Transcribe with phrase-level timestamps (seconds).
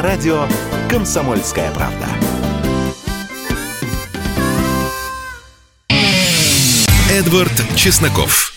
[0.00, 0.46] радио
[0.88, 2.06] «Комсомольская правда».
[7.10, 8.52] Эдвард Чесноков.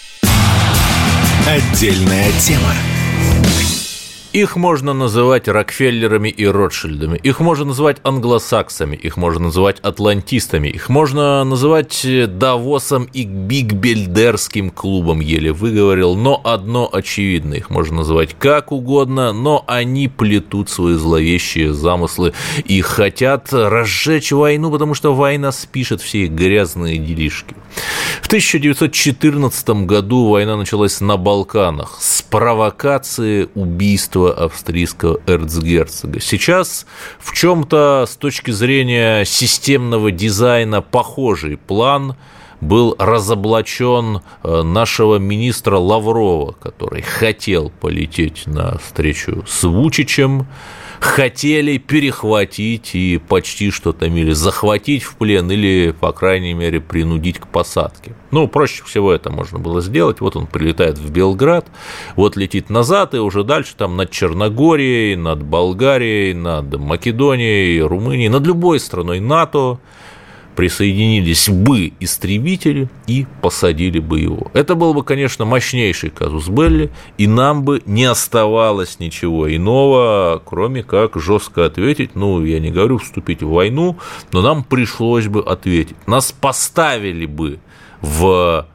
[1.47, 2.73] Отдельная тема.
[4.33, 10.89] Их можно называть Рокфеллерами и Ротшильдами, их можно называть англосаксами, их можно называть атлантистами, их
[10.89, 12.03] можно называть
[12.39, 19.63] Давосом и Бигбельдерским клубом, еле выговорил, но одно очевидно, их можно называть как угодно, но
[19.67, 22.33] они плетут свои зловещие замыслы
[22.65, 27.55] и хотят разжечь войну, потому что война спишет все их грязные делишки.
[28.23, 31.97] В 1914 году война началась на Балканах.
[31.99, 36.19] С провокации убийства великого австрийского эрцгерцога.
[36.19, 36.85] Сейчас
[37.19, 42.15] в чем-то с точки зрения системного дизайна похожий план
[42.61, 50.47] был разоблачен э, нашего министра Лаврова, который хотел полететь на встречу с Вучичем,
[51.03, 57.39] хотели перехватить и почти что там или захватить в плен, или, по крайней мере, принудить
[57.39, 58.15] к посадке.
[58.31, 60.21] Ну, проще всего это можно было сделать.
[60.21, 61.67] Вот он прилетает в Белград,
[62.15, 68.47] вот летит назад, и уже дальше там над Черногорией, над Болгарией, над Македонией, Румынией, над
[68.47, 69.79] любой страной НАТО
[70.55, 74.51] присоединились бы истребители и посадили бы его.
[74.53, 80.83] Это был бы, конечно, мощнейший казус Белли, и нам бы не оставалось ничего иного, кроме
[80.83, 83.97] как жестко ответить, ну, я не говорю вступить в войну,
[84.31, 85.97] но нам пришлось бы ответить.
[86.07, 87.59] Нас поставили бы
[88.01, 88.67] в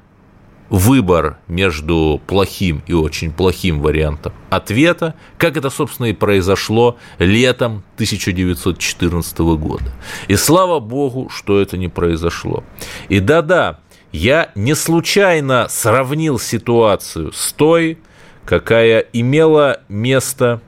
[0.70, 9.38] выбор между плохим и очень плохим вариантом ответа, как это, собственно, и произошло летом 1914
[9.38, 9.92] года.
[10.28, 12.64] И слава богу, что это не произошло.
[13.08, 13.80] И да-да,
[14.12, 17.98] я не случайно сравнил ситуацию с той,
[18.44, 20.60] какая имела место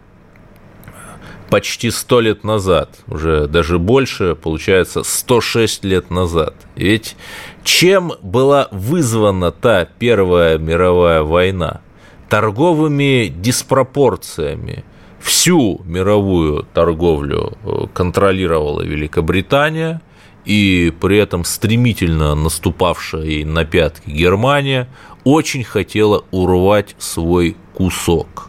[1.51, 6.55] почти сто лет назад, уже даже больше, получается, 106 лет назад.
[6.77, 7.17] Ведь
[7.65, 11.81] чем была вызвана та Первая мировая война?
[12.29, 14.85] Торговыми диспропорциями.
[15.21, 20.01] Всю мировую торговлю э, контролировала Великобритания,
[20.47, 24.89] и при этом стремительно наступавшая ей на пятки Германия
[25.25, 28.49] очень хотела урвать свой кусок.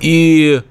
[0.00, 0.62] И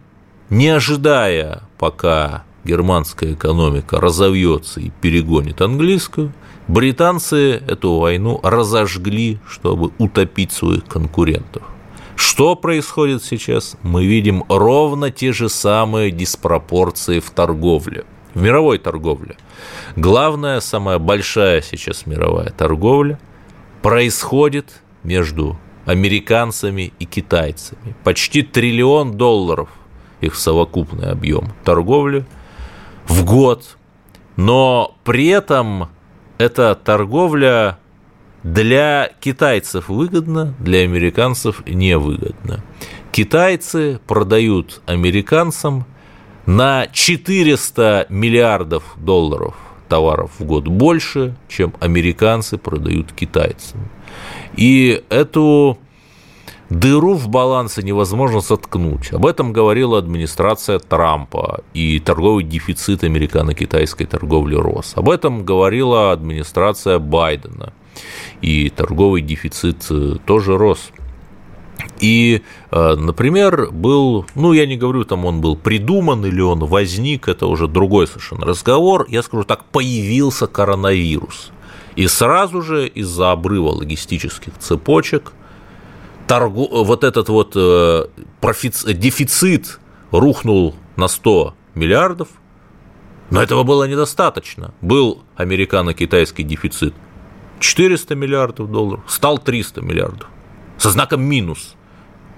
[0.50, 6.34] не ожидая, пока германская экономика разовьется и перегонит английскую,
[6.68, 11.64] британцы эту войну разожгли, чтобы утопить своих конкурентов.
[12.16, 13.78] Что происходит сейчас?
[13.84, 19.38] Мы видим ровно те же самые диспропорции в торговле, в мировой торговле.
[19.96, 23.20] Главная, самая большая сейчас мировая торговля
[23.82, 27.96] происходит между американцами и китайцами.
[28.04, 29.70] Почти триллион долларов
[30.22, 32.26] их совокупный объем торговли
[33.08, 33.78] в год,
[34.36, 35.90] но при этом
[36.38, 37.80] эта торговля
[38.44, 42.64] для китайцев выгодна, для американцев невыгодна.
[43.12, 45.86] Китайцы продают американцам
[46.46, 49.56] на 400 миллиардов долларов
[49.90, 53.90] товаров в год больше, чем американцы продают китайцам.
[54.56, 55.78] И эту
[56.70, 59.14] Дыру в балансе невозможно соткнуть.
[59.14, 64.94] Об этом говорила администрация Трампа, и торговый дефицит американо-китайской торговли рос.
[64.96, 67.72] Об этом говорила администрация Байдена,
[68.42, 70.92] и торговый дефицит э, тоже рос.
[72.02, 72.42] И,
[72.72, 77.48] э, например, был, ну, я не говорю, там он был придуман или он возник, это
[77.48, 81.52] уже другой совершенно разговор, я скажу так, появился коронавирус.
[81.96, 85.32] И сразу же из-за обрыва логистических цепочек
[86.28, 88.06] торгу, вот этот вот э,
[88.42, 89.80] профиц, дефицит
[90.12, 92.28] рухнул на 100 миллиардов,
[93.30, 94.74] но этого было недостаточно.
[94.82, 96.94] Был американо-китайский дефицит
[97.60, 100.28] 400 миллиардов долларов, стал 300 миллиардов.
[100.78, 101.76] Со знаком минус.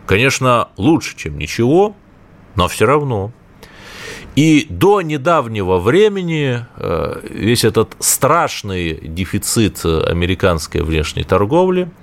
[0.05, 1.95] Конечно, лучше, чем ничего,
[2.55, 3.31] но все равно.
[4.35, 11.89] И до недавнего времени э, весь этот страшный дефицит американской внешней торговли–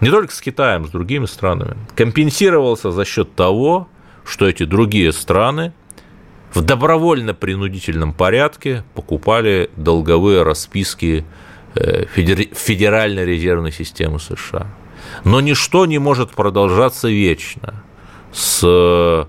[0.00, 3.88] не только с Китаем, с другими странами, компенсировался за счет того,
[4.24, 5.72] что эти другие страны
[6.52, 11.24] в добровольно-принудительном порядке покупали долговые расписки
[11.74, 14.66] э, Федеральной резервной системы США.
[15.24, 17.82] Но ничто не может продолжаться вечно
[18.32, 19.24] с э,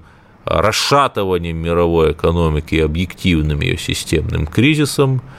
[0.45, 5.21] расшатыванием мировой экономики и объективным ее системным кризисом–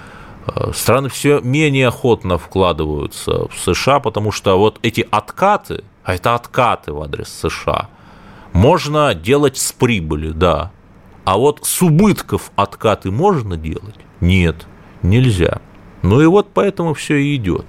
[0.73, 6.93] страны все менее охотно вкладываются в США, потому что вот эти откаты, а это откаты
[6.93, 7.89] в адрес США,
[8.53, 10.73] можно делать с прибыли, да,
[11.25, 13.97] А вот с убытков откаты можно делать?
[14.21, 14.67] Нет,
[15.03, 15.61] нельзя.
[16.03, 17.67] Ну и вот поэтому все и идет.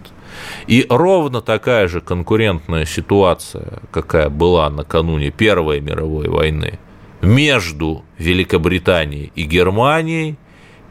[0.67, 6.79] И ровно такая же конкурентная ситуация, какая была накануне Первой мировой войны,
[7.21, 10.37] между Великобританией и Германией,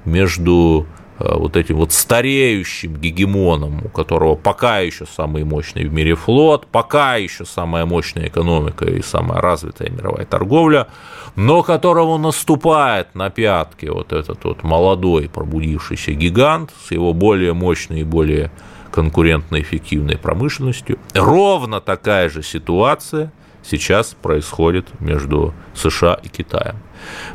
[0.04, 6.14] между э, вот этим вот стареющим гегемоном, у которого пока еще самый мощный в мире
[6.14, 10.88] флот, пока еще самая мощная экономика и самая развитая мировая торговля,
[11.36, 18.00] но которому наступает на пятки вот этот вот молодой пробудившийся гигант с его более мощной
[18.00, 18.50] и более
[18.90, 20.98] конкурентно эффективной промышленностью.
[21.14, 23.32] Ровно такая же ситуация
[23.62, 26.76] сейчас происходит между США и Китаем.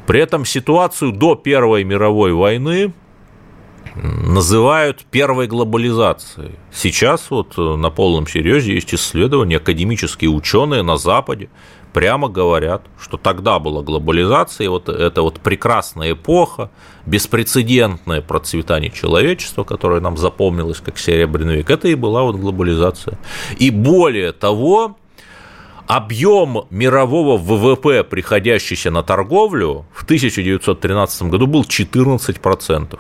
[0.07, 2.93] При этом ситуацию до Первой мировой войны
[3.95, 6.55] называют первой глобализацией.
[6.71, 11.49] Сейчас вот на полном серьезе есть исследования, академические ученые на Западе
[11.93, 16.71] прямо говорят, что тогда была глобализация, и вот эта вот прекрасная эпоха,
[17.05, 23.19] беспрецедентное процветание человечества, которое нам запомнилось как Серебряный век, это и была вот глобализация.
[23.59, 24.97] И более того,
[25.85, 32.99] объем мирового ВВП, приходящийся на торговлю, в 1913 году был 14%.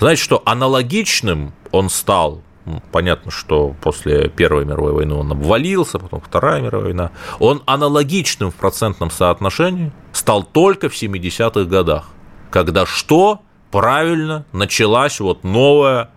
[0.00, 2.42] Знаете, что аналогичным он стал
[2.90, 8.54] понятно, что после Первой мировой войны он обвалился, потом Вторая мировая война, он аналогичным в
[8.54, 12.08] процентном соотношении стал только в 70-х годах,
[12.50, 13.40] когда что?
[13.70, 16.10] Правильно, началась вот новая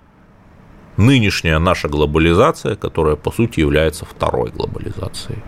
[0.98, 5.40] нынешняя наша глобализация, которая, по сути, является второй глобализацией.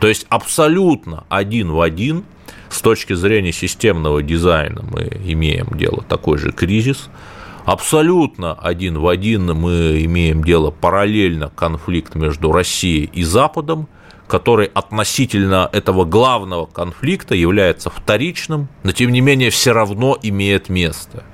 [0.00, 2.24] То есть абсолютно один в один
[2.70, 7.08] с точки зрения системного дизайна мы имеем дело такой же кризис–
[7.64, 13.88] абсолютно один в один мы имеем дело параллельно конфликт между Россией и Западом,
[14.28, 21.24] который относительно этого главного конфликта является вторичным, но тем не менее все равно имеет место.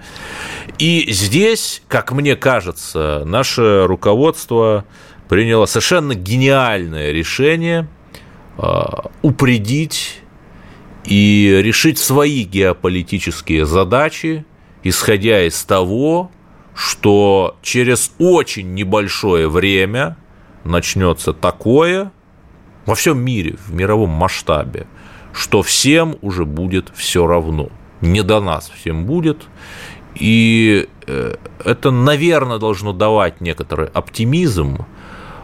[0.78, 4.84] И здесь, как мне кажется, наше руководство
[5.28, 7.88] приняло совершенно гениальное решение
[8.56, 10.22] а, упредить
[11.04, 14.44] и решить свои геополитические задачи
[14.82, 16.30] исходя из того,
[16.74, 20.16] что через очень небольшое время
[20.64, 22.12] начнется такое
[22.86, 24.86] во всем мире, в мировом масштабе,
[25.32, 27.68] что всем уже будет все равно.
[28.00, 29.48] Не до нас всем будет.
[30.14, 31.34] И э,
[31.64, 34.86] это, наверное, должно давать некоторый оптимизм,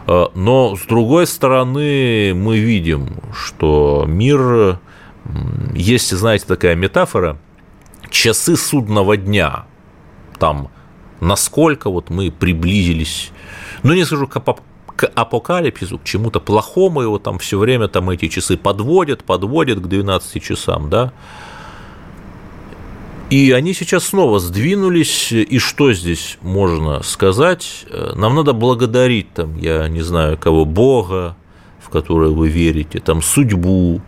[0.07, 4.79] э, но с другой стороны мы видим, что мир,
[5.73, 7.37] есть, знаете, такая метафора,
[8.09, 9.65] часы судного дня,
[10.39, 10.69] там,
[11.21, 13.31] насколько вот мы приблизились,
[13.83, 14.39] ну, не скажу к,
[14.95, 19.87] к апокалипсису, к чему-то плохому, его там все время там эти часы подводят, подводят к
[19.87, 21.13] 12 часам, да,
[23.29, 27.85] и они сейчас снова сдвинулись, и что здесь можно сказать?
[28.13, 31.35] Нам надо благодарить, там, я не знаю кого, Бога,
[31.79, 34.01] в которое вы верите, там, судьбу,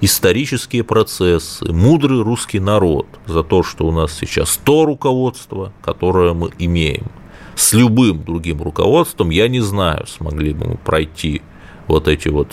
[0.00, 6.50] исторические процессы, мудрый русский народ за то, что у нас сейчас то руководство, которое мы
[6.58, 7.06] имеем.
[7.54, 11.42] С любым другим руководством, я не знаю, смогли бы мы пройти
[11.86, 12.52] вот эти вот,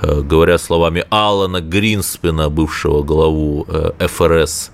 [0.00, 4.72] э, говоря словами Алана Гринспена, бывшего главу э, ФРС,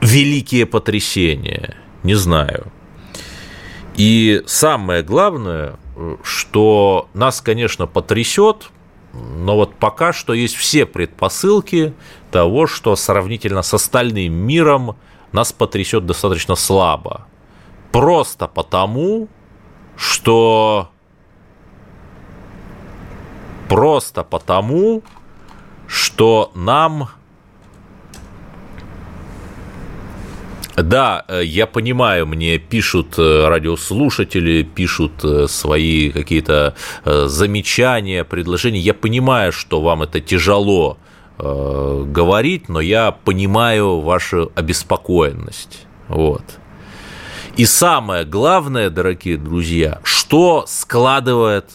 [0.00, 2.70] великие потрясения, не знаю.
[3.96, 8.70] И самое главное, э, что нас, конечно, потрясет,
[9.36, 11.94] но вот пока что есть все предпосылки
[12.30, 14.96] того, что сравнительно с остальным миром
[15.32, 17.26] нас потрясет достаточно слабо.
[17.92, 19.28] Просто потому,
[19.96, 20.90] что...
[23.68, 25.02] Просто потому,
[25.86, 27.10] что нам
[30.76, 38.80] Да, э, я понимаю, мне пишут э, радиослушатели, пишут э, свои какие-то замечания, предложения.
[38.80, 40.98] Я понимаю, что вам это тяжело
[41.38, 45.86] говорить, но я понимаю вашу обеспокоенность.
[46.08, 46.42] Вот.
[47.58, 51.66] И самое главное, дорогие друзья, что складывает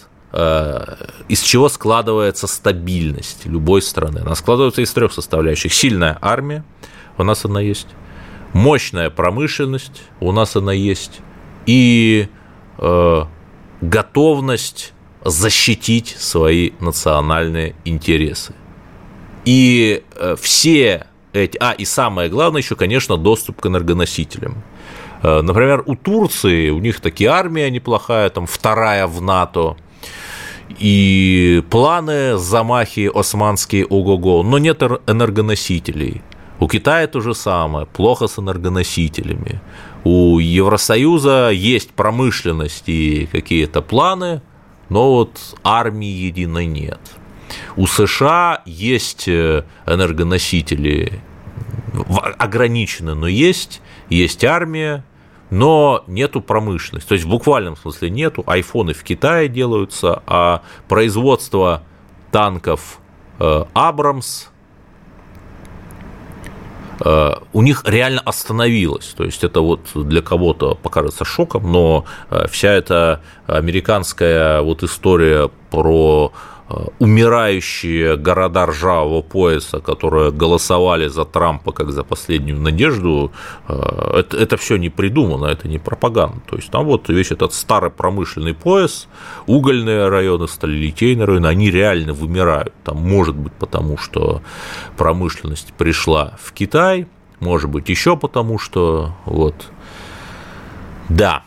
[1.27, 4.19] из чего складывается стабильность любой страны.
[4.19, 5.73] Она складывается из трех составляющих.
[5.73, 6.63] Сильная армия,
[7.17, 7.87] у нас она есть
[8.53, 11.21] мощная промышленность, у нас она есть,
[11.65, 12.27] и
[12.77, 13.23] э,
[13.81, 14.93] готовность
[15.23, 18.53] защитить свои национальные интересы.
[19.45, 21.57] И э, все эти...
[21.59, 24.63] А, и самое главное еще, конечно, доступ к энергоносителям.
[25.23, 29.77] Э, например, у Турции, у них таки армия неплохая, там вторая в НАТО,
[30.79, 36.21] и планы, замахи османские ого-го, но нет энергоносителей.
[36.61, 39.59] У Китая то же самое, плохо с энергоносителями.
[40.03, 44.43] У Евросоюза есть промышленность и какие-то планы,
[44.87, 46.99] но вот армии единой нет.
[47.75, 51.23] У США есть э, энергоносители
[52.37, 55.03] ограничены, но есть, есть армия,
[55.49, 57.09] но нету промышленности.
[57.09, 58.43] То есть в буквальном смысле нету.
[58.45, 61.81] Айфоны в Китае делаются, а производство
[62.31, 62.99] танков
[63.39, 64.51] э, Абрамс
[67.53, 69.13] у них реально остановилось.
[69.17, 75.49] То есть это вот для кого-то покажется шоком, но э, вся эта американская вот история
[75.69, 76.60] про Э,
[76.99, 83.31] умирающие города ржавого пояса, которые голосовали за Трампа как за последнюю надежду,
[83.67, 86.41] э, это, это все не придумано, это не пропаганда.
[86.49, 89.07] То есть там вот весь этот старый промышленный пояс,
[89.47, 92.73] угольные районы, сталелитейные районы, они реально вымирают.
[92.83, 94.41] Там может быть потому, что
[94.97, 97.07] промышленность пришла в Китай,
[97.39, 99.55] может быть еще потому, что вот
[101.09, 101.43] да,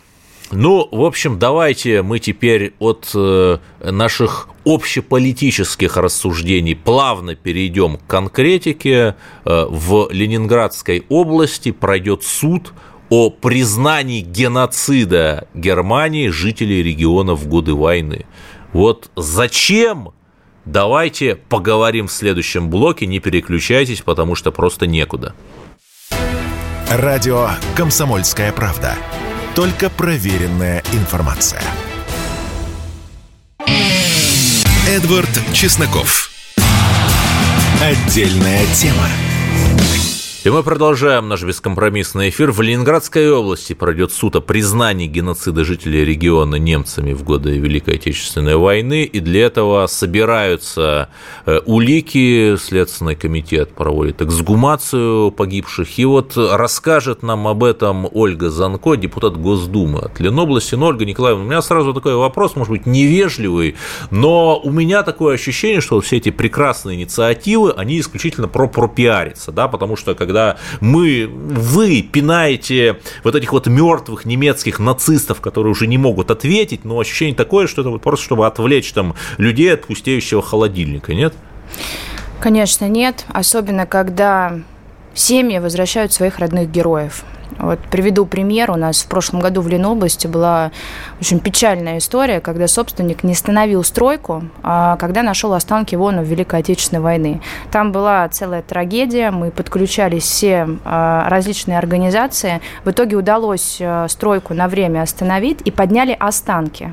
[0.54, 9.16] ну, в общем, давайте мы теперь от э, наших общеполитических рассуждений плавно перейдем к конкретике.
[9.44, 12.72] Э, в Ленинградской области пройдет суд
[13.10, 18.26] о признании геноцида Германии жителей региона в годы войны.
[18.72, 20.10] Вот зачем?
[20.64, 25.34] Давайте поговорим в следующем блоке, не переключайтесь, потому что просто некуда.
[26.88, 28.96] Радио «Комсомольская правда».
[29.54, 31.62] Только проверенная информация.
[34.88, 36.30] Эдвард Чесноков.
[37.80, 39.06] Отдельная тема.
[40.44, 42.52] И мы продолжаем наш бескомпромиссный эфир.
[42.52, 48.56] В Ленинградской области пройдет суд о признании геноцида жителей региона немцами в годы Великой Отечественной
[48.56, 49.04] войны.
[49.04, 51.08] И для этого собираются
[51.46, 52.56] э, улики.
[52.56, 55.98] Следственный комитет проводит эксгумацию погибших.
[55.98, 60.74] И вот расскажет нам об этом Ольга Занко, депутат Госдумы от Ленобласти.
[60.74, 63.76] Но, Ольга Николаевна, у меня сразу такой вопрос, может быть, невежливый,
[64.10, 69.68] но у меня такое ощущение, что все эти прекрасные инициативы, они исключительно про пропиариться, да,
[69.68, 75.86] потому что когда когда мы, вы пинаете вот этих вот мертвых немецких нацистов, которые уже
[75.86, 79.86] не могут ответить, но ощущение такое, что это вот просто чтобы отвлечь там людей от
[79.86, 81.34] пустеющего холодильника, нет?
[82.40, 83.24] Конечно, нет.
[83.28, 84.58] Особенно, когда
[85.14, 87.22] семьи возвращают своих родных героев.
[87.58, 88.70] Вот приведу пример.
[88.70, 90.72] У нас в прошлом году в Ленобласти была
[91.20, 97.02] очень печальная история, когда собственник не остановил стройку, а когда нашел останки воинов Великой Отечественной
[97.02, 97.40] войны.
[97.70, 102.60] Там была целая трагедия, мы подключались все а, различные организации.
[102.84, 106.92] В итоге удалось а, стройку на время остановить и подняли останки.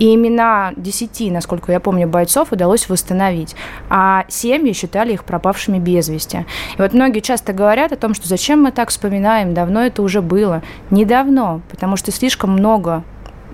[0.00, 3.54] И имена десяти, насколько я помню, бойцов удалось восстановить.
[3.88, 6.46] А семьи считали их пропавшими без вести.
[6.76, 10.22] И вот многие часто говорят о том, что зачем мы так вспоминаем, давно это уже
[10.22, 10.62] было.
[10.90, 13.04] Недавно, потому что слишком много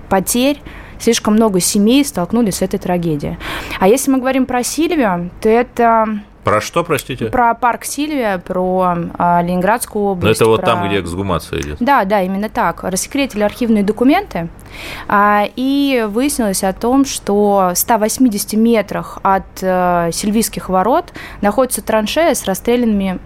[0.09, 0.63] потерь,
[1.01, 3.39] слишком много семей столкнулись с этой трагедией.
[3.81, 7.27] А если мы говорим про Сильвию, то это про что, простите?
[7.27, 10.41] Про парк Сильвия, про а, Ленинградскую область.
[10.41, 10.67] Но это вот про...
[10.67, 11.79] там, где эксгумация идет.
[11.81, 12.85] Да, да, именно так.
[12.85, 14.49] Рассекретили архивные документы,
[15.09, 22.33] а, и выяснилось о том, что в 180 метрах от а, Сильвийских ворот находится траншея
[22.33, 23.19] с расстрелянными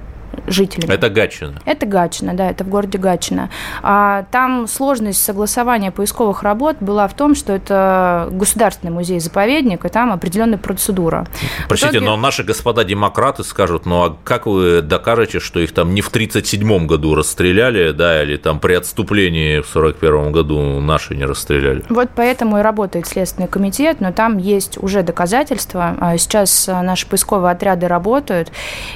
[0.46, 0.92] жителями.
[0.92, 1.60] Это Гатчина?
[1.64, 3.50] Это Гатчина, да, это в городе Гатчина.
[3.82, 10.12] А, там сложность согласования поисковых работ была в том, что это государственный музей-заповедник, и там
[10.12, 11.26] определенная процедура.
[11.68, 12.06] Простите, итоге...
[12.06, 16.08] но наши господа демократы скажут, ну а как вы докажете, что их там не в
[16.08, 21.84] 1937 году расстреляли, да, или там при отступлении в 1941 году наши не расстреляли?
[21.88, 25.96] Вот поэтому и работает Следственный комитет, но там есть уже доказательства.
[26.00, 28.50] А сейчас наши поисковые отряды работают.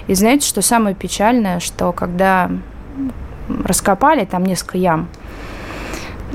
[0.07, 1.34] И знаете, что самое печальное?
[1.35, 2.51] Печальное, что когда
[3.65, 5.09] раскопали там несколько ям,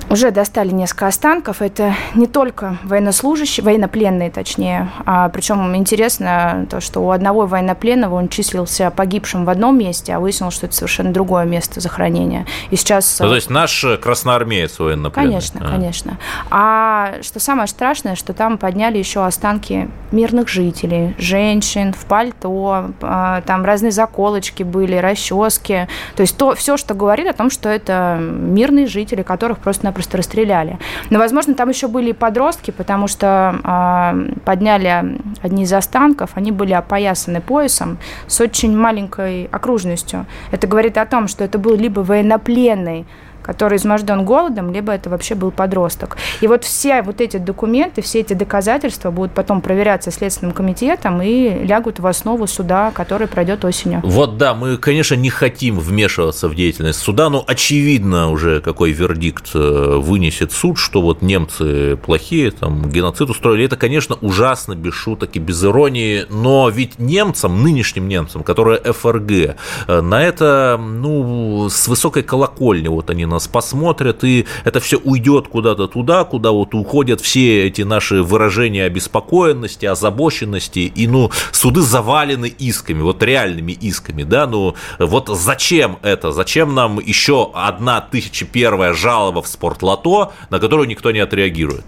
[0.09, 1.61] уже достали несколько останков.
[1.61, 4.89] Это не только военнослужащие, военнопленные точнее.
[5.05, 10.19] А, причем интересно то, что у одного военнопленного он числился погибшим в одном месте, а
[10.19, 12.45] выяснилось, что это совершенно другое место захоронения.
[12.71, 13.19] И сейчас...
[13.19, 15.29] Ну, то есть наш красноармеец военнопленный?
[15.29, 15.71] Конечно, а.
[15.71, 16.17] конечно.
[16.49, 23.41] А что самое страшное, что там подняли еще останки мирных жителей, женщин в пальто, а,
[23.41, 25.87] там разные заколочки были, расчески.
[26.15, 30.17] То есть то, все, что говорит о том, что это мирные жители, которых просто просто
[30.17, 30.79] расстреляли.
[31.09, 36.53] Но, возможно, там еще были и подростки, потому что э, подняли одни из останков, они
[36.53, 40.25] были опоясаны поясом с очень маленькой окружностью.
[40.51, 43.05] Это говорит о том, что это был либо военнопленный
[43.41, 46.17] который изможден голодом, либо это вообще был подросток.
[46.41, 51.65] И вот все вот эти документы, все эти доказательства будут потом проверяться Следственным комитетом и
[51.65, 54.01] лягут в основу суда, который пройдет осенью.
[54.03, 59.51] Вот да, мы, конечно, не хотим вмешиваться в деятельность суда, но очевидно уже, какой вердикт
[59.53, 63.65] э, вынесет суд, что вот немцы плохие, там, геноцид устроили.
[63.65, 69.31] Это, конечно, ужасно, без шуток и без иронии, но ведь немцам, нынешним немцам, которые ФРГ,
[69.31, 75.47] э, на это, ну, с высокой колокольни вот они нас посмотрят, и это все уйдет
[75.47, 82.47] куда-то туда, куда вот уходят все эти наши выражения обеспокоенности, озабоченности, и, ну, суды завалены
[82.47, 88.93] исками, вот реальными исками, да, ну, вот зачем это, зачем нам еще одна тысяча первая
[88.93, 91.85] жалоба в спортлото, на которую никто не отреагирует?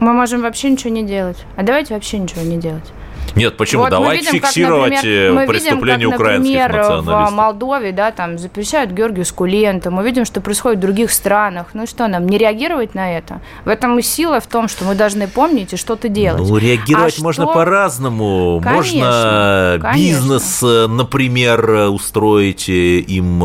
[0.00, 1.38] Мы можем вообще ничего не делать.
[1.56, 2.92] А давайте вообще ничего не делать.
[3.34, 3.82] Нет, почему?
[3.82, 8.38] Вот Давайте видим, фиксировать как, например, э, преступления как, украинских например, в Молдове, да, там
[8.38, 9.90] запрещают Георгиевскую ленту.
[9.90, 11.68] Мы видим, что происходит в других странах.
[11.74, 13.40] Ну что нам, не реагировать на это?
[13.64, 16.48] В этом и сила в том, что мы должны помнить и что-то делать.
[16.48, 17.54] Ну, реагировать а можно что...
[17.54, 18.60] по-разному.
[18.60, 19.96] Можно конечно.
[19.96, 23.42] бизнес, э, например, устроить э, им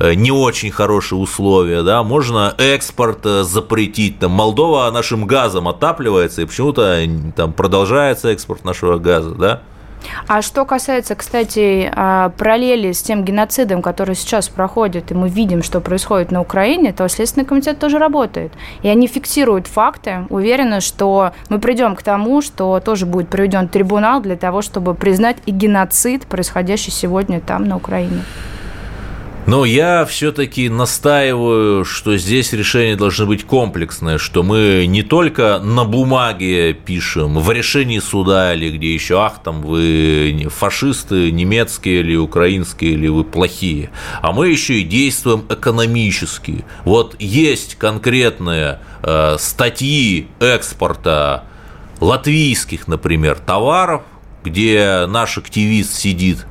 [0.00, 4.18] не очень хорошие условия, да, можно экспорт запретить.
[4.18, 6.98] Там Молдова нашим газом отапливается, и почему-то
[7.34, 9.60] там продолжается экспорт нашего газа газа, да?
[10.26, 15.62] А что касается, кстати, а, параллели с тем геноцидом, который сейчас проходит, и мы видим,
[15.62, 18.52] что происходит на Украине, то Следственный комитет тоже работает.
[18.82, 20.26] И они фиксируют факты.
[20.30, 25.36] Уверена, что мы придем к тому, что тоже будет проведен трибунал для того, чтобы признать
[25.46, 28.22] и геноцид, происходящий сегодня там, на Украине.
[29.44, 35.84] Но я все-таки настаиваю, что здесь решение должно быть комплексное, что мы не только на
[35.84, 42.92] бумаге пишем, в решении суда или где еще, ах, там вы фашисты, немецкие или украинские,
[42.92, 46.64] или вы плохие, а мы еще и действуем экономически.
[46.84, 51.44] Вот есть конкретные э, статьи экспорта
[52.00, 54.02] латвийских, например, товаров,
[54.44, 56.46] где наш активист сидит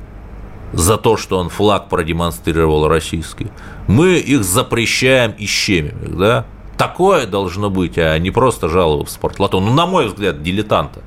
[0.72, 3.48] за то, что он флаг продемонстрировал российский,
[3.86, 6.46] мы их запрещаем и щемим их, да?
[6.76, 9.60] Такое должно быть, а не просто жалобы в спортлото.
[9.60, 11.02] Ну, на мой взгляд, дилетанта.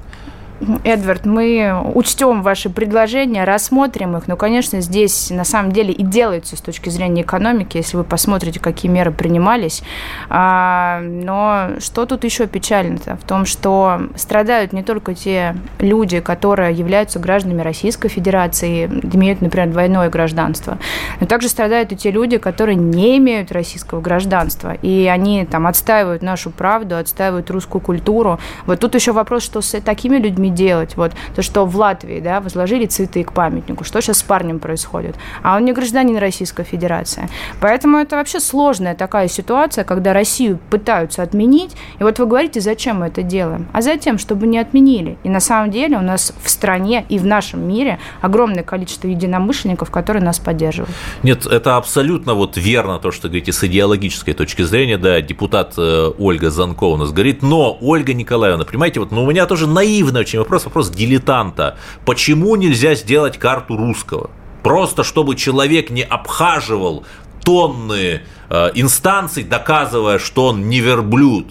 [0.83, 4.27] Эдвард, мы учтем ваши предложения, рассмотрим их.
[4.27, 8.59] Но, конечно, здесь на самом деле и делается с точки зрения экономики, если вы посмотрите,
[8.59, 9.83] какие меры принимались.
[10.29, 13.17] А, но что тут еще печально-то?
[13.17, 19.69] В том, что страдают не только те люди, которые являются гражданами Российской Федерации, имеют, например,
[19.69, 20.77] двойное гражданство,
[21.19, 24.73] но также страдают и те люди, которые не имеют российского гражданства.
[24.81, 28.39] И они там отстаивают нашу правду, отстаивают русскую культуру.
[28.65, 30.95] Вот тут еще вопрос, что с такими людьми людьми делать.
[30.97, 33.83] Вот то, что в Латвии, да, возложили цветы к памятнику.
[33.83, 35.15] Что сейчас с парнем происходит?
[35.43, 37.29] А он не гражданин Российской Федерации.
[37.61, 41.75] Поэтому это вообще сложная такая ситуация, когда Россию пытаются отменить.
[41.99, 43.67] И вот вы говорите, зачем мы это делаем?
[43.73, 45.17] А затем, чтобы не отменили.
[45.23, 49.91] И на самом деле у нас в стране и в нашем мире огромное количество единомышленников,
[49.91, 50.95] которые нас поддерживают.
[51.23, 54.97] Нет, это абсолютно вот верно то, что говорите с идеологической точки зрения.
[54.97, 59.27] Да, депутат э, Ольга Занкова у нас говорит, но Ольга Николаевна, понимаете, вот ну, у
[59.27, 61.77] меня тоже наивно очень вопрос, вопрос дилетанта.
[62.05, 64.29] Почему нельзя сделать карту русского?
[64.63, 67.05] Просто чтобы человек не обхаживал
[67.43, 71.47] тонны э, инстанций, доказывая, что он не верблюд.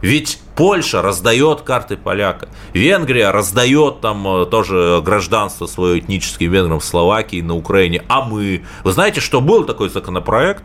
[0.00, 6.84] Ведь Польша раздает карты поляка, Венгрия раздает там э, тоже гражданство свое этническим венграм в
[6.84, 8.64] Словакии, на Украине, а мы...
[8.84, 10.64] Вы знаете, что был такой законопроект,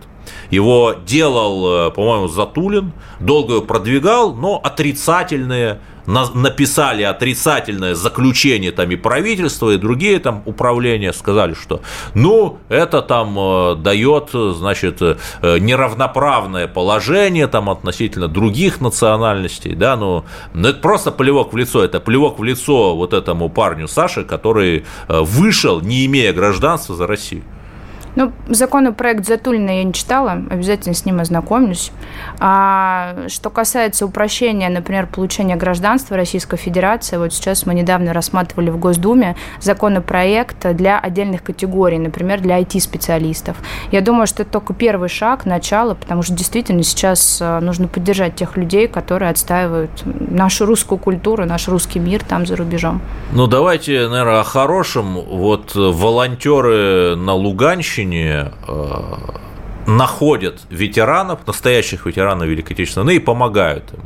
[0.50, 9.72] его делал, э, по-моему, Затулин, долго продвигал, но отрицательные написали отрицательное заключение там и правительство,
[9.72, 11.82] и другие там управления сказали, что
[12.14, 15.18] ну, это там э, дает, значит, э,
[15.60, 22.00] неравноправное положение там относительно других национальностей, да, ну, ну, это просто плевок в лицо, это
[22.00, 27.44] плевок в лицо вот этому парню Саше, который э, вышел, не имея гражданства за Россию.
[28.16, 31.92] Ну, законопроект Затулина я не читала, обязательно с ним ознакомлюсь.
[32.40, 38.78] А что касается упрощения, например, получения гражданства Российской Федерации, вот сейчас мы недавно рассматривали в
[38.78, 43.58] Госдуме законопроект для отдельных категорий, например, для IT-специалистов.
[43.92, 48.36] Я думаю, что это только первый шаг, начало, потому что действительно сейчас э, нужно поддержать
[48.36, 53.02] тех людей, которые отстаивают нашу русскую культуру, наш русский мир там за рубежом.
[53.32, 55.16] Ну, давайте, наверное, о хорошем.
[55.16, 59.02] Вот волонтеры на Луганщине женщине э,
[59.88, 64.00] находят ветеранов, настоящих ветеранов Великой Отечественной войны и помогают им.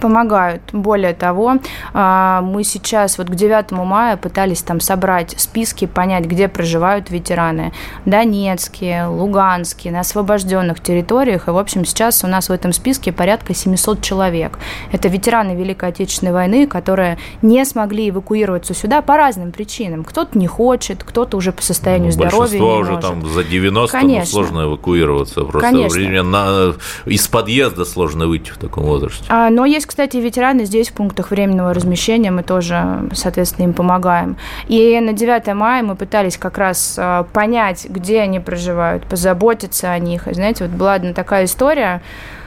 [0.00, 0.62] Помогают.
[0.72, 1.56] Более того,
[1.92, 7.72] а, мы сейчас вот к 9 мая пытались там собрать списки, понять, где проживают ветераны.
[8.04, 11.48] Донецкие, Луганские, на освобожденных территориях.
[11.48, 14.58] И, в общем, сейчас у нас в этом списке порядка 700 человек.
[14.92, 20.04] Это ветераны Великой Отечественной войны, которые не смогли эвакуироваться сюда по разным причинам.
[20.04, 23.00] Кто-то не хочет, кто-то уже по состоянию ну, здоровья не уже может.
[23.00, 25.42] там за 90 ну, сложно эвакуироваться.
[25.42, 26.22] Просто Конечно.
[26.22, 26.74] на,
[27.06, 29.24] из подъезда сложно выйти в таком возрасте.
[29.28, 32.30] А, но есть, кстати, ветераны здесь в пунктах временного размещения.
[32.30, 34.36] Мы тоже, соответственно, им помогаем.
[34.66, 39.98] И на 9 мая мы пытались как раз а, понять, где они проживают, позаботиться о
[39.98, 40.28] них.
[40.28, 42.02] И, знаете, вот была одна такая история,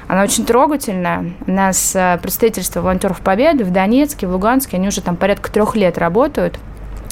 [0.08, 1.34] она очень трогательная.
[1.47, 5.75] У нас а, представительство волонтеров Победы в Донецке, в Луганске, они уже там порядка трех
[5.75, 6.60] лет работают.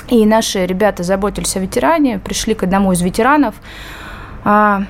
[0.09, 3.55] И наши ребята заботились о ветеране, пришли к одному из ветеранов,
[4.43, 4.83] а,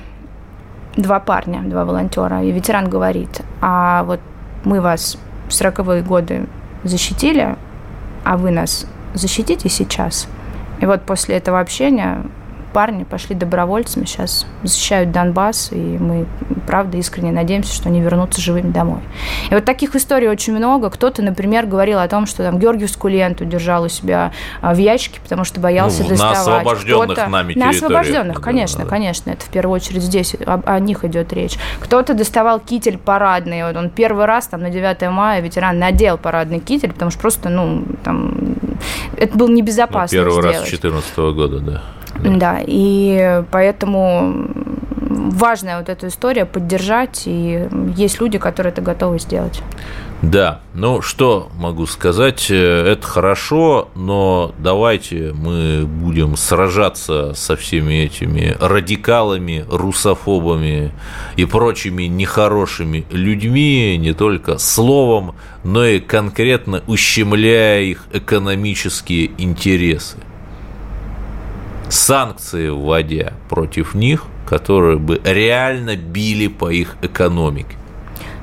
[0.96, 4.20] два парня, два волонтера, и ветеран говорит, а вот
[4.64, 5.16] мы вас
[5.50, 6.46] в 40-е годы
[6.84, 7.56] защитили,
[8.24, 10.28] а вы нас защитите сейчас.
[10.80, 12.22] И вот после этого общения
[12.72, 16.26] парни пошли добровольцами, сейчас защищают Донбасс, и мы,
[16.66, 19.00] правда, искренне надеемся, что они вернутся живыми домой.
[19.50, 20.90] И вот таких историй очень много.
[20.90, 25.20] Кто-то, например, говорил о том, что там Георгиевскую ленту держал у себя а, в ящике,
[25.22, 26.36] потому что боялся ну, доставать.
[26.36, 28.90] На освобожденных нами На освобожденных, конечно, да.
[28.90, 29.30] конечно.
[29.30, 31.58] Это в первую очередь здесь о, о них идет речь.
[31.80, 33.64] Кто-то доставал китель парадный.
[33.64, 37.48] Вот он первый раз там на 9 мая ветеран надел парадный китель, потому что просто,
[37.48, 38.56] ну, там,
[39.16, 40.56] это было небезопасно ну, первый сделать.
[40.56, 41.82] раз с 2014 года, да.
[42.24, 44.50] Да, и поэтому
[45.10, 49.62] важная вот эта история поддержать, и есть люди, которые это готовы сделать.
[50.22, 58.04] Да, ну что могу сказать, э, это хорошо, но давайте мы будем сражаться со всеми
[58.04, 60.92] этими радикалами, русофобами
[61.36, 70.18] и прочими нехорошими людьми, не только словом, но и конкретно ущемляя их экономические интересы
[71.90, 77.76] санкции вводя против них, которые бы реально били по их экономике.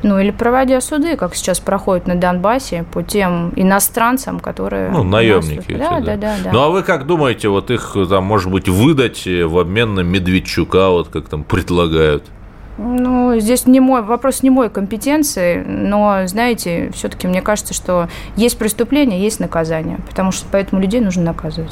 [0.03, 4.91] Ну, или проводя суды, как сейчас проходят на Донбассе, по тем иностранцам, которые...
[4.91, 5.71] Ну, наемники.
[5.71, 6.51] Эти, да, да, да, да.
[6.53, 10.89] Ну, а вы как думаете, вот их, там, может быть, выдать в обмен на Медведчука,
[10.89, 12.25] вот как там предлагают?
[12.77, 18.57] Ну, здесь не мой вопрос не мой компетенции, но, знаете, все-таки мне кажется, что есть
[18.57, 21.71] преступление, есть наказание, потому что поэтому людей нужно наказывать.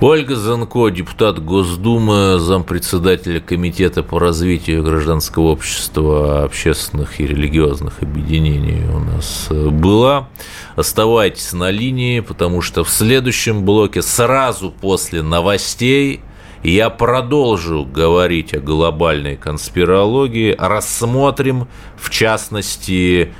[0.00, 8.98] Ольга Занко, депутат Госдумы, зампредседателя Комитета по развитию гражданского общества, общественных и религиозных объединений у
[9.00, 10.28] нас была.
[10.76, 16.20] Оставайтесь на линии, потому что в следующем блоке сразу после новостей–
[16.70, 23.32] я продолжу говорить о глобальной конспирологии, рассмотрим, в частности,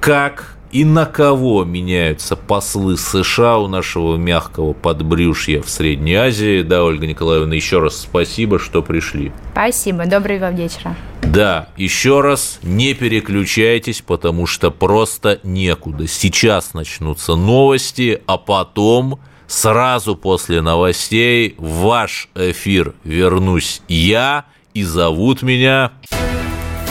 [0.00, 6.62] как и на кого меняются послы США у нашего мягкого подбрюшья в Средней Азии.
[6.62, 9.32] Да, Ольга Николаевна, еще раз спасибо, что пришли.
[9.52, 10.94] Спасибо, доброго вам вечера.
[11.22, 16.06] Да, еще раз не переключайтесь, потому что просто некуда.
[16.06, 25.40] Сейчас начнутся новости, а потом Сразу после новостей в ваш эфир вернусь я, и зовут
[25.40, 25.92] меня...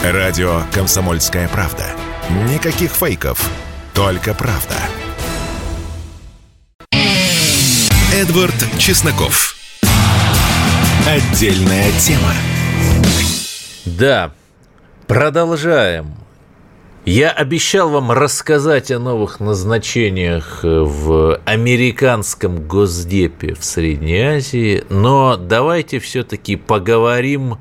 [0.02, 1.86] Радио «Комсомольская правда».
[2.52, 3.48] Никаких фейков,
[3.94, 4.74] только правда.
[8.12, 9.54] Эдвард Чесноков.
[11.06, 12.34] Отдельная тема.
[13.84, 14.32] Да,
[15.06, 16.16] продолжаем
[17.04, 25.98] я обещал вам рассказать о новых назначениях в американском госдепе в Средней Азии, но давайте
[26.00, 27.56] все-таки поговорим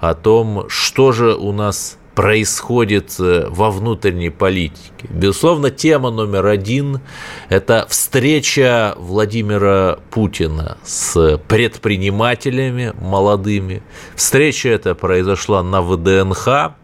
[0.00, 5.06] о том, что же у нас происходит во внутренней политике.
[5.08, 7.00] Безусловно, тема номер один–
[7.48, 13.82] это встреча Владимира Путина с предпринимателями молодыми.
[14.16, 16.74] Встреча эта произошла на ВДНХ,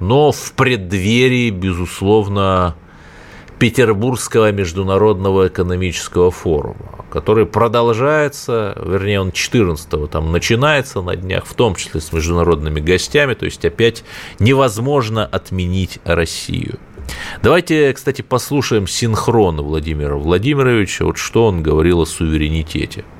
[0.00, 2.76] но в преддверии, безусловно,
[3.58, 11.74] Петербургского международного экономического форума, который продолжается, вернее, он 14-го там начинается на днях, в том
[11.74, 14.04] числе с международными гостями, то есть опять
[14.38, 16.78] невозможно отменить Россию.
[17.42, 23.04] Давайте, кстати, послушаем синхрон Владимира Владимировича, вот что он говорил о суверенитете–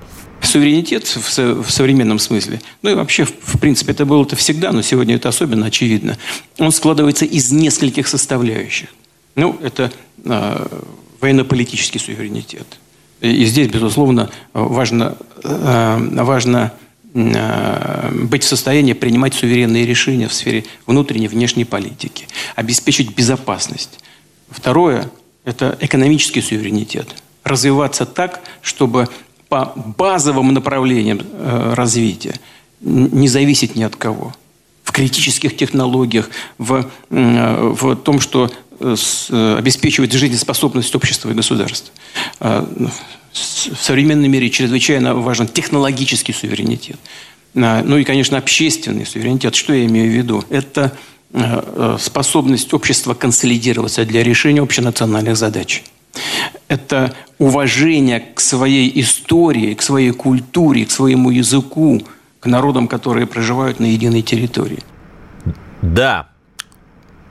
[0.47, 5.17] суверенитет в, современном смысле, ну и вообще, в принципе, это было это всегда, но сегодня
[5.17, 6.17] это особенно очевидно,
[6.59, 8.89] он складывается из нескольких составляющих.
[9.35, 9.93] Ну, это
[10.25, 10.67] э,
[11.21, 12.67] военно-политический суверенитет.
[13.21, 16.73] И здесь, безусловно, важно, э, важно
[17.13, 23.99] э, быть в состоянии принимать суверенные решения в сфере внутренней и внешней политики, обеспечить безопасность
[24.49, 25.11] Второе–
[25.45, 27.09] это экономический суверенитет.
[27.45, 29.09] Развиваться так, чтобы
[29.49, 32.35] по базовым направлениям э, развития
[32.81, 34.35] не зависеть ни от кого.
[34.85, 41.95] В критических технологиях, в, э, в том, что обеспечивает жизнеспособность общества и государства.
[42.39, 46.99] В современном мире чрезвычайно важен технологический суверенитет.
[47.55, 49.55] Ну и, конечно, общественный суверенитет.
[49.55, 50.45] Что я имею в виду?
[50.51, 50.93] Это
[51.33, 55.83] Э, э, способность общества консолидироваться для решения общенациональных задач.
[56.69, 62.03] Это уважение к своей истории, к своей культуре, к своему языку,
[62.41, 64.81] к народам, которые проживают на единой территории.
[65.83, 66.29] Да.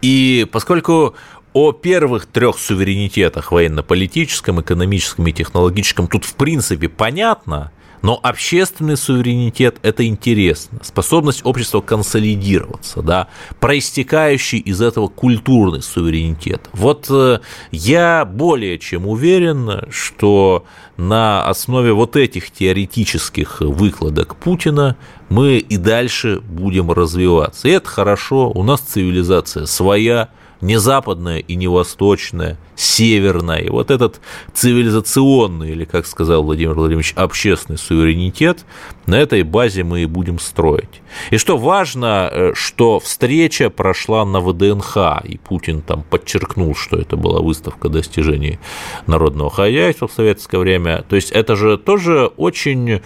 [0.02, 1.16] И поскольку
[1.54, 7.72] о первых трех суверенитетах военно-политическом, экономическом и технологическом тут в принципе понятно–
[8.06, 10.78] но общественный суверенитет– это интересно.
[10.84, 16.70] Способность общества консолидироваться, да, проистекающий из этого культурный суверенитет.
[16.74, 17.40] Вот э,
[17.72, 20.66] я более чем уверен, что
[20.98, 24.96] на основе вот этих теоретических выкладок Путина
[25.30, 27.68] мы и дальше будем развиваться.
[27.68, 30.30] И это хорошо, у нас цивилизация своя–
[30.62, 33.60] не западная и не восточная, северная.
[33.60, 34.20] И вот этот
[34.54, 38.66] цивилизационный, или, как сказал Владимир Владимирович, общественный суверенитет,
[39.06, 41.02] на этой базе мы и будем строить.
[41.30, 47.16] И что важно, э, что встреча прошла на ВДНХ, и Путин там подчеркнул, что это
[47.16, 48.60] была выставка достижений
[49.08, 50.85] народного хозяйства в советское время.
[51.08, 53.02] То есть это же тоже очень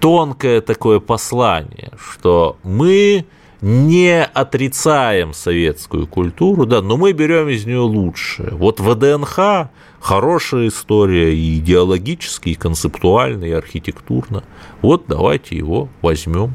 [0.00, 3.26] тонкое такое послание, что мы
[3.60, 8.50] не отрицаем советскую культуру, да, но мы берем из нее лучшее.
[8.50, 14.44] Вот ВДНХ хорошая история и идеологически, и концептуально, и архитектурно.
[14.82, 16.52] Вот давайте его возьмем.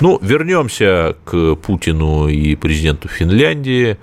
[0.00, 3.96] Ну, вернемся к Путину и президенту Финляндии.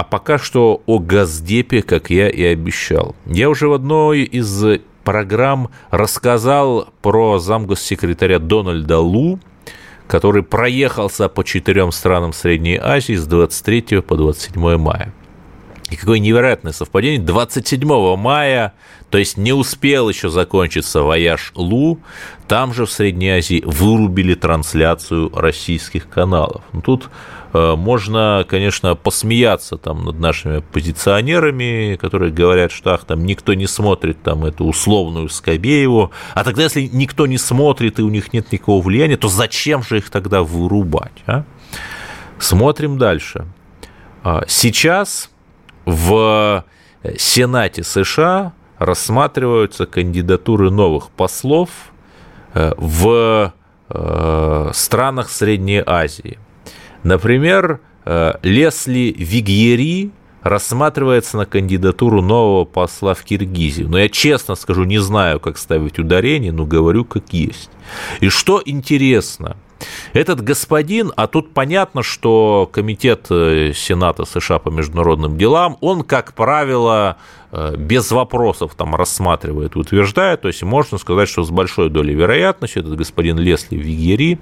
[0.00, 3.14] А, пока что о Газдепе, как я и обещал.
[3.26, 9.38] Я уже в одной из программ рассказал про замгоссекретаря Дональда Лу,
[10.06, 15.12] который проехался по четырем странам Средней Азии с 23 по 27 мая.
[15.90, 17.20] И какое невероятное совпадение.
[17.20, 18.74] 27 мая,
[19.10, 22.00] то есть не успел еще закончиться вояж Лу,
[22.46, 26.62] там же в Средней Азии вырубили трансляцию российских каналов.
[26.72, 27.10] Ну, тут
[27.52, 33.66] Э, можно, конечно, посмеяться там над нашими позиционерами, которые говорят, что ах, там никто не
[33.66, 38.52] смотрит там эту условную Скобееву, а тогда, если никто не смотрит и у них нет
[38.52, 41.12] никакого влияния, то зачем же их тогда вырубать?
[41.26, 41.44] А?
[42.38, 43.46] Смотрим дальше.
[44.22, 45.30] А, сейчас
[45.84, 46.64] в
[47.18, 51.70] Сенате США рассматриваются кандидатуры новых послов
[52.54, 53.52] э, в
[53.88, 56.38] э, странах Средней Азии–
[57.02, 60.10] Например, э, Лесли Вигьери
[60.42, 63.88] рассматривается на кандидатуру нового посла в Киргизию.
[63.88, 67.70] Но я честно скажу, не знаю, как ставить ударение, но говорю, как есть.
[68.20, 69.56] И что интересно,
[70.12, 76.34] этот господин, а тут понятно, что Комитет э, Сената США по международным делам, он, как
[76.34, 77.16] правило,
[77.76, 82.78] без вопросов там рассматривает и утверждает, то есть можно сказать, что с большой долей вероятности
[82.78, 84.38] этот господин Лесли Вигери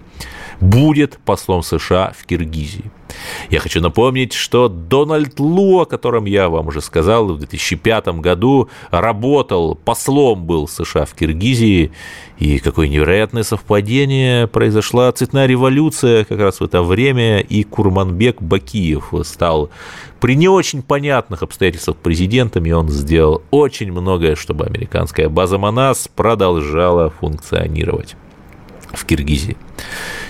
[0.61, 2.91] будет послом США в Киргизии.
[3.51, 8.69] Я хочу напомнить, что Дональд Лу, о котором я вам уже сказал, в 2005 году
[8.91, 11.93] работал, послом был США в Киргизии,
[12.39, 19.13] и какое невероятное совпадение, произошла цветная революция как раз в это время, и Курманбек Бакиев
[19.25, 19.71] стал
[20.21, 26.09] при не очень понятных обстоятельствах президентом, и он сделал очень многое, чтобы американская база Манас
[26.09, 28.17] продолжала функционировать
[28.93, 29.57] в Киргизии.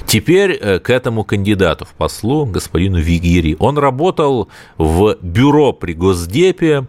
[0.07, 3.57] Теперь э, к этому кандидату в послу, господину Вигири.
[3.59, 6.87] Он работал в бюро при Госдепе,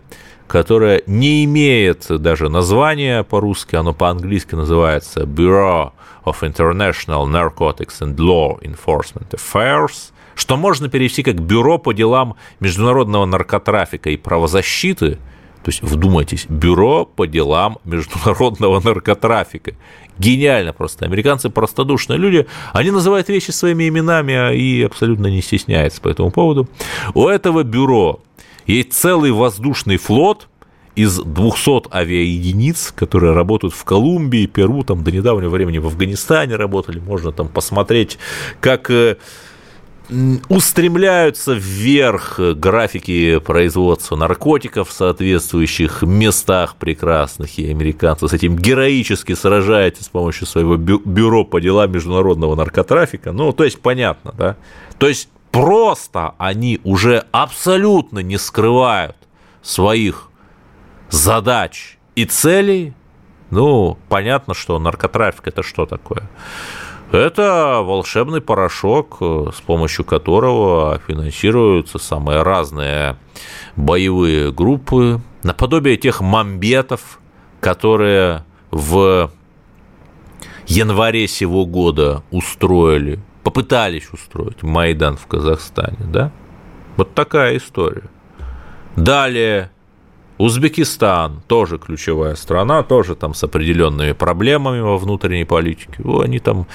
[0.47, 5.91] которое не имеет даже названия по-русски, оно по-английски называется Bureau
[6.25, 13.25] of International Narcotics and Law Enforcement Affairs, что можно перевести как Бюро по делам международного
[13.25, 15.19] наркотрафика и правозащиты,
[15.63, 19.73] то есть, вдумайтесь, Бюро по делам международного наркотрафика.
[20.17, 21.05] Гениально просто.
[21.05, 26.31] Американцы простодушные люди, они называют вещи своими именами а и абсолютно не стесняются по этому
[26.31, 26.67] поводу.
[27.13, 28.19] У этого бюро
[28.65, 30.47] есть целый воздушный флот
[30.95, 36.99] из 200 авиаединиц, которые работают в Колумбии, Перу, там до недавнего времени в Афганистане работали.
[36.99, 38.17] Можно там посмотреть,
[38.59, 39.17] как э,
[40.49, 50.03] устремляются вверх графики производства наркотиков в соответствующих местах прекрасных, и американцы с этим героически сражаются
[50.03, 53.31] с помощью своего бюро по делам международного наркотрафика.
[53.31, 54.57] Ну, то есть, понятно, да?
[54.97, 59.15] То есть, просто они уже абсолютно не скрывают
[59.61, 60.29] своих
[61.09, 62.93] задач и целей,
[63.51, 66.29] ну, понятно, что наркотрафик– это что такое?
[67.11, 73.17] Это волшебный порошок, с помощью которого финансируются самые разные
[73.75, 77.19] боевые группы, наподобие тех мамбетов,
[77.59, 79.31] которые в
[80.67, 86.31] январе сего года устроили, попытались устроить Майдан в Казахстане, да?
[86.95, 88.03] Вот такая история.
[88.95, 89.71] Далее
[90.39, 96.01] Узбекистан тоже ключевая страна, тоже там с определенными проблемами во внутренней политике.
[96.05, 96.65] О, они там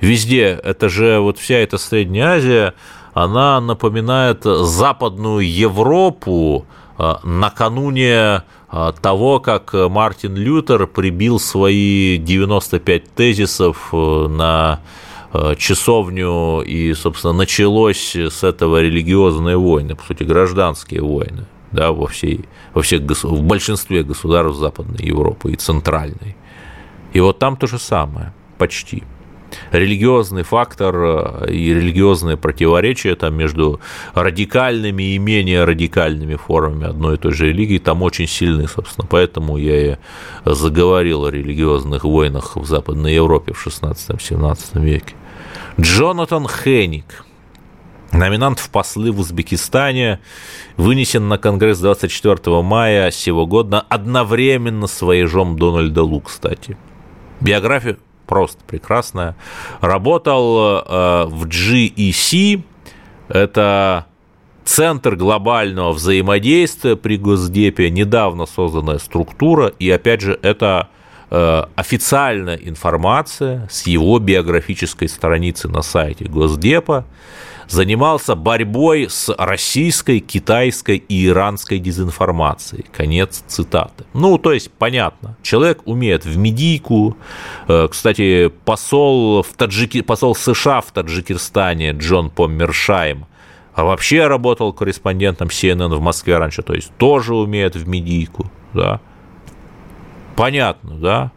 [0.00, 2.74] везде, это же вот вся эта Средняя Азия,
[3.14, 6.66] она напоминает Западную Европу
[6.98, 14.80] а, накануне а, того, как Мартин Лютер прибил свои 95 тезисов э, на
[15.32, 22.06] э, часовню, и, собственно, началось с этого религиозные войны, по сути, гражданские войны да, во,
[22.06, 26.36] всей, во всех, в большинстве государств Западной Европы и Центральной.
[27.12, 29.02] И вот там то же самое, почти.
[29.70, 33.80] Религиозный фактор э, и религиозные противоречия там между
[34.14, 39.06] радикальными и менее радикальными формами одной и той же религии там очень сильны, собственно.
[39.10, 39.96] Поэтому я и
[40.46, 45.14] заговорил о религиозных войнах в Западной Европе в 16-17 веке.
[45.78, 47.24] Джонатан Хенник–
[48.12, 50.20] Номинант в послы в Узбекистане
[50.76, 56.76] вынесен на Конгресс 24 мая сего года одновременно с воежом Дональда Лу, кстати.
[57.40, 57.96] Биография
[58.26, 59.34] просто прекрасная.
[59.80, 62.62] Работал э, в GEC,
[63.28, 64.06] это
[64.64, 70.88] Центр глобального взаимодействия при Госдепе, недавно созданная структура, и опять же это
[71.30, 77.06] э, официальная информация с его биографической страницы на сайте Госдепа
[77.72, 82.84] занимался борьбой с российской, китайской и иранской дезинформацией.
[82.92, 84.04] Конец цитаты.
[84.12, 87.16] Ну, то есть, понятно, человек умеет в медийку.
[87.68, 90.02] Э, кстати, посол, в Таджики...
[90.02, 93.26] посол США в Таджикистане Джон Поммершайм
[93.74, 99.00] вообще работал корреспондентом CNN в Москве раньше, то есть тоже умеет в медийку, да.
[100.36, 101.32] Понятно, да?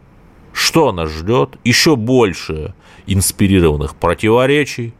[0.52, 1.56] Что нас ждет?
[1.64, 2.74] Еще больше
[3.06, 4.92] инспирированных противоречий,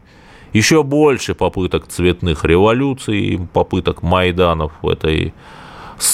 [0.57, 5.33] еще больше попыток цветных революций, попыток Майданов в этой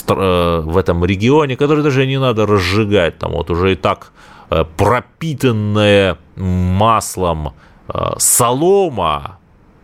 [0.10, 4.12] э, в этом регионе, который даже не надо разжигать, там вот уже и так
[4.50, 7.54] э, пропитанная маслом
[7.88, 9.40] э, солома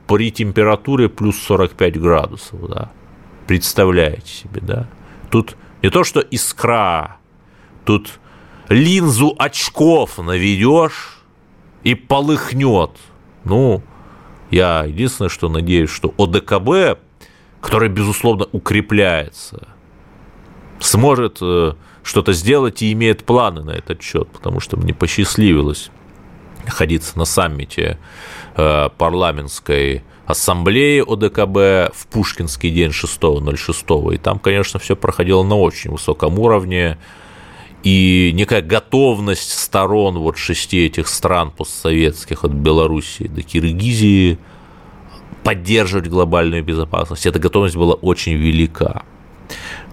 [0.07, 2.91] при температуре плюс 45 градусов, да,
[3.47, 4.87] представляете себе, да,
[5.31, 7.17] тут не то, что искра,
[7.85, 8.19] тут
[8.67, 11.19] линзу очков наведешь
[11.83, 12.91] и полыхнет,
[13.45, 13.81] ну,
[14.51, 16.99] я единственное, что надеюсь, что ОДКБ,
[17.61, 19.67] который, безусловно, укрепляется,
[20.79, 25.91] сможет э, что-то сделать и имеет планы на этот счет, потому что мне посчастливилось
[26.65, 27.97] находиться на саммите
[28.55, 34.13] э, парламентской ассамблеи ОДКБ в Пушкинский день 6.06.
[34.13, 36.97] И там, конечно, все проходило на очень высоком уровне
[37.83, 44.37] и некая готовность сторон вот шести этих стран постсоветских, от Белоруссии до Киргизии,
[45.43, 47.25] поддерживать глобальную безопасность.
[47.25, 49.03] Эта готовность была очень велика.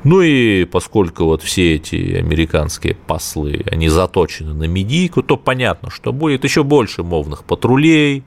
[0.04, 6.12] Ну и поскольку вот все эти американские послы, они заточены на медийку, то понятно, что
[6.12, 8.22] будет еще больше мовных патрулей,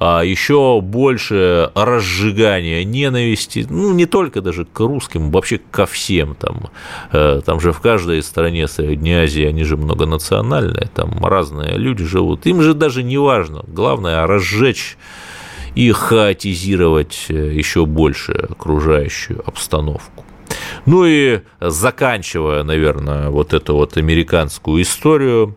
[0.00, 6.70] еще больше разжигания ненависти, ну, не только даже к русским, вообще ко всем там.
[7.12, 12.46] Э, там же в каждой стране Средней Азии, они же многонациональные, там разные люди живут.
[12.46, 13.62] Им же даже не важно.
[13.66, 14.96] Главное– разжечь
[15.74, 20.24] и хаотизировать э, еще больше окружающую обстановку.
[20.86, 25.56] Ну и заканчивая, наверное, вот эту вот американскую историю,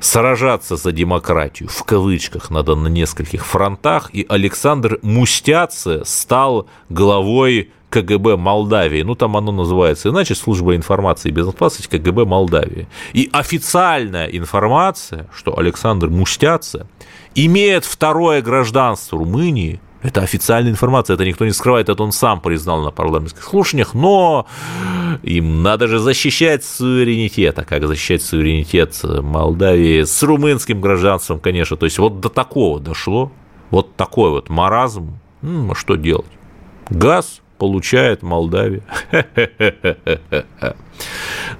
[0.00, 8.36] сражаться за демократию, в кавычках, надо на нескольких фронтах, и Александр Мустяце стал главой КГБ
[8.36, 12.86] Молдавии, ну там оно называется иначе, служба информации и безопасности КГБ Молдавии.
[13.14, 16.86] И официальная информация, что Александр Мустяце
[17.34, 22.82] имеет второе гражданство Румынии, это официальная информация, это никто не скрывает, это он сам признал
[22.82, 24.46] на парламентских слушаниях, но
[25.22, 31.86] им надо же защищать суверенитет, а как защищать суверенитет Молдавии с румынским гражданством, конечно, то
[31.86, 33.32] есть вот до такого дошло,
[33.70, 36.30] вот такой вот маразм, ну, что делать?
[36.90, 38.82] Газ получает Молдавия.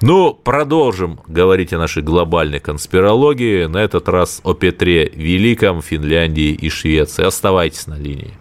[0.00, 6.68] Ну, продолжим говорить о нашей глобальной конспирологии, на этот раз о Петре Великом, Финляндии и
[6.68, 7.24] Швеции.
[7.24, 8.34] Оставайтесь на линии.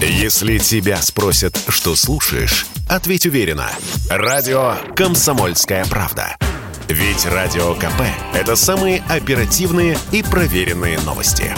[0.00, 3.70] Если тебя спросят, что слушаешь, ответь уверенно.
[4.10, 6.36] Радио «Комсомольская правда».
[6.88, 8.02] Ведь Радио КП–
[8.34, 11.54] это самые оперативные и проверенные новости.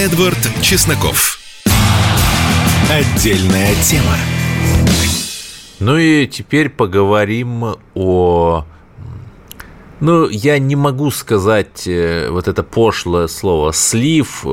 [0.00, 1.38] Эдвард Чесноков.
[2.90, 4.16] Отдельная тема.
[5.78, 8.64] Ну и теперь поговорим о...
[10.00, 14.46] Ну, я не могу сказать э, вот это пошлое слово «слив»,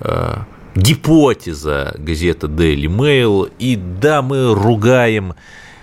[0.00, 0.36] э,
[0.76, 3.50] гипотеза газеты Daily Mail.
[3.58, 5.34] И да, мы ругаем,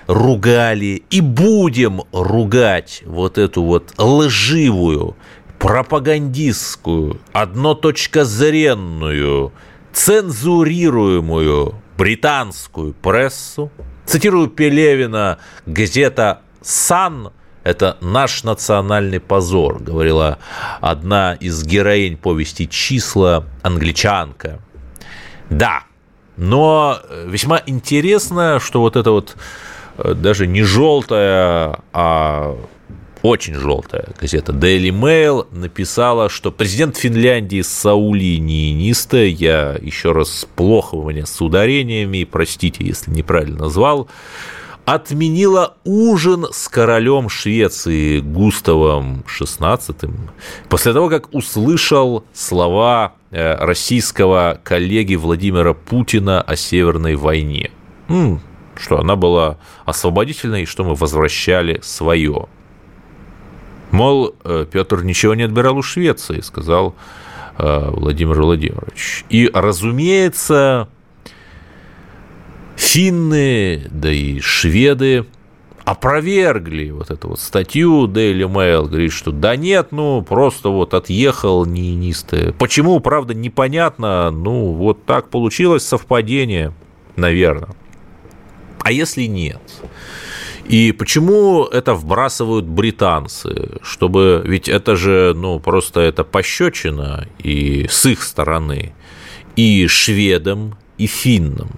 [0.08, 5.18] ругали и будем ругать вот эту вот лживую,
[5.62, 9.54] пропагандистскую, одноточкозренную,
[9.94, 13.72] цензурируемую британскую прессу–
[14.12, 17.32] Цитирую Пелевина, газета «Сан»–
[17.64, 20.38] это наш национальный позор, говорила
[20.82, 24.60] одна из героинь повести «Числа» англичанка.
[25.50, 25.84] Да,
[26.36, 29.38] но весьма интересно, что вот это вот
[29.98, 32.58] э, даже не желтая, а
[33.22, 40.96] очень желтая газета Daily Mail написала, что президент Финляндии Саули Ниинисте, я еще раз плохо
[40.96, 44.08] у меня с ударениями, простите, если неправильно назвал,
[44.86, 50.12] отменила ужин с королем Швеции Густавом XVI
[50.70, 57.72] после того, как услышал слова э, российского коллеги Владимира Путина о Северной войне.
[58.76, 62.48] Что она была освободительной, и что мы возвращали свое.
[63.92, 66.96] Мол, э, Петр ничего не отбирал у Швеции, сказал
[67.58, 69.26] э, Владимир Владимирович.
[69.30, 70.88] И, разумеется,
[72.76, 75.26] финны, да и шведы
[75.84, 81.66] опровергли вот эту вот статью Daily Mail, говорит, что да нет, ну, просто вот отъехал
[81.66, 82.54] ниинисты.
[82.58, 86.74] Почему, правда, непонятно, ну, вот так получилось совпадение,
[87.16, 87.76] наверное.
[88.80, 89.62] А если нет?
[90.66, 93.80] И почему это вбрасывают британцы?
[93.82, 98.94] Чтобы, ведь это же, ну, просто это пощечина и с их стороны,
[99.56, 101.72] и шведам, и финнам.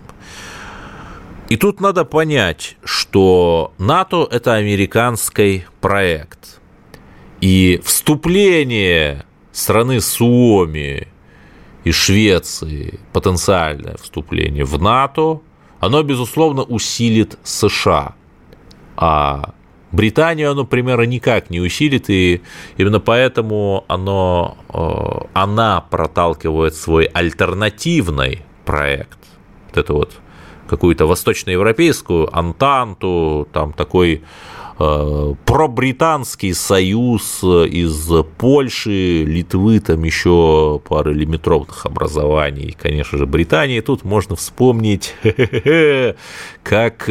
[1.50, 6.60] И тут надо понять, что НАТО– это американский проект.
[7.42, 11.08] И вступление страны Суоми
[11.84, 15.42] и Швеции, потенциальное вступление в НАТО,
[15.80, 18.16] оно, безусловно, усилит США–
[18.96, 19.54] а
[19.94, 22.42] Британию оно, например, никак не усилит, и
[22.78, 29.20] именно поэтому оно, э, она проталкивает свой альтернативный проект.
[29.68, 30.14] Вот это вот
[30.68, 34.24] какую-то восточноевропейскую антанту, там такой
[34.78, 43.80] пробританский союз из Польши, Литвы, там еще пары лимитровых образований, конечно же, Британии.
[43.82, 45.16] Тут можно вспомнить,
[46.64, 47.10] как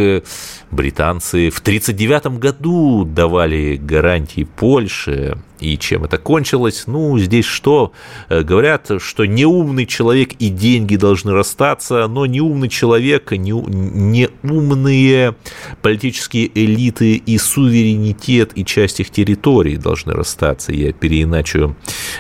[0.71, 6.85] британцы в 1939 году давали гарантии Польше и чем это кончилось?
[6.87, 7.93] Ну, здесь что?
[8.29, 15.37] Э, говорят, что неумный человек и деньги должны расстаться, но неумный человек, не, неумные
[15.81, 20.73] политические элиты и суверенитет и часть их территории должны расстаться.
[20.73, 21.77] Я переиначу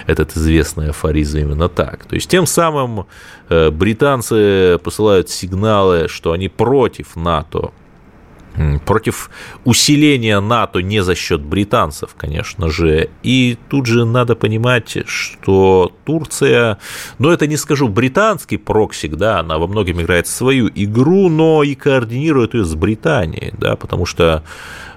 [0.07, 2.05] этот известный афоризм именно так.
[2.05, 3.07] То есть тем самым
[3.49, 7.73] э, британцы посылают сигналы, что они против НАТО,
[8.85, 9.31] против
[9.65, 13.11] усиления НАТО не за счет британцев, конечно же.
[13.23, 16.79] И тут же надо понимать, что Турция,
[17.19, 21.75] ну это не скажу британский прокси, да, она во многом играет свою игру, но и
[21.75, 24.43] координирует ее с Британией, да, потому что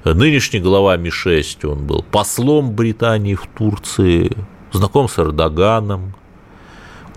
[0.03, 4.31] нынешний глава Ми-6, он был послом Британии в Турции,
[4.71, 6.13] знаком с Эрдоганом,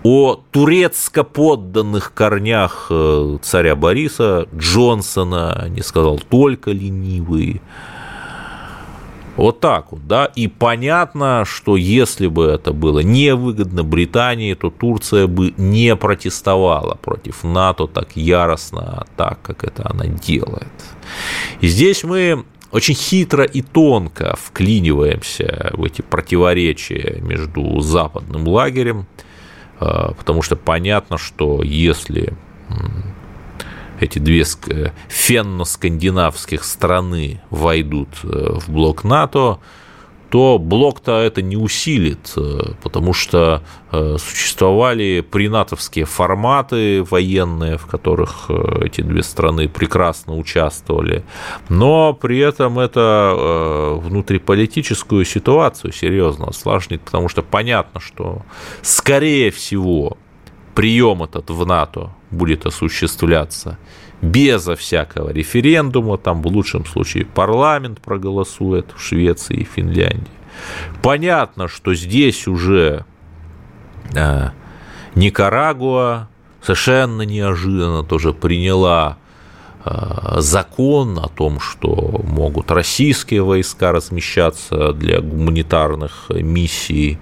[0.03, 7.61] о турецко-подданных корнях э, царя Бориса Джонсона, не сказал только ленивый.
[9.35, 15.27] Вот так вот, да, и понятно, что если бы это было невыгодно Британии, то Турция
[15.27, 20.67] бы не протестовала против НАТО так яростно, так, как это она делает.
[21.61, 29.28] И здесь мы очень хитро и тонко вклиниваемся в эти противоречия между западным лагерем а,
[29.79, 32.33] потому что понятно, что если
[33.99, 34.45] эти две
[35.07, 38.27] фенно-скандинавских страны войдут э,
[38.59, 39.59] в блок НАТО,
[40.29, 48.45] то блок-то это не усилит, э, потому что э, существовали принатовские форматы военные, в которых
[48.49, 51.23] э, эти две страны прекрасно участвовали,
[51.67, 58.43] но при этом это внутриполитическую ситуацию серьезно осложнит, потому что понятно, что
[58.81, 60.17] скорее всего
[60.75, 63.77] прием этот в НАТО будет осуществляться
[64.21, 70.27] безо всякого референдума, там в лучшем случае парламент проголосует в Швеции и Финляндии.
[71.01, 73.05] Понятно, что здесь уже
[74.13, 74.49] э,
[75.15, 76.27] Никарагуа
[76.61, 79.18] совершенно неожиданно тоже приняла
[79.85, 87.19] закон о том, что могут российские войска размещаться для гуманитарных миссий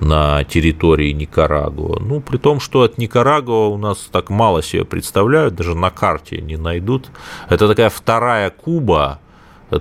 [0.00, 1.98] на территории Никарагуа.
[2.00, 6.40] Ну, при том, что от Никарагуа у нас так мало себе представляют, даже на карте
[6.40, 7.10] не найдут.
[7.48, 9.18] Это такая вторая Куба,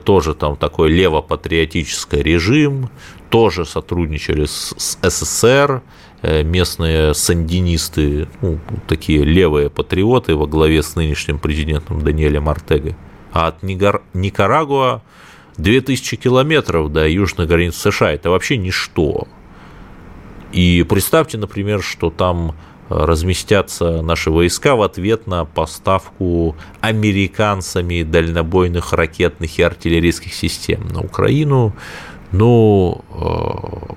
[0.04, 2.90] тоже там такой левопатриотический режим,
[3.30, 5.80] тоже сотрудничали с, СССР, э,
[6.24, 12.96] местные сандинисты, ну, такие левые патриоты во главе с нынешним президентом Даниэлем Артегой.
[13.32, 15.04] А от Никарагуа
[15.58, 19.28] 2000 километров до южной границы США– это вообще ничто.
[20.52, 22.56] И представьте, например, что там
[22.90, 31.74] разместятся наши войска в ответ на поставку американцами дальнобойных ракетных и артиллерийских систем на Украину.
[32.32, 33.94] Ну, э,